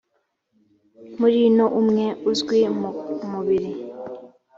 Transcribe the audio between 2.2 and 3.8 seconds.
uzwi mu mubiri